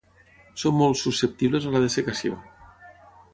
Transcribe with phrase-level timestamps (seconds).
[0.61, 2.41] Són molt susceptibles a la dessecació.